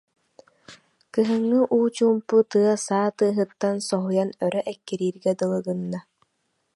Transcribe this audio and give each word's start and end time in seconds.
Кыһыҥҥы 1.13 1.61
уу 1.75 1.85
чуумпу 1.95 2.37
тыа 2.51 2.73
саа 2.85 3.09
тыаһыттан 3.17 3.75
соһуйан 3.87 4.29
өрө 4.45 4.61
эккирииргэ 4.73 5.31
дылы 5.39 5.59
гынна 5.67 5.99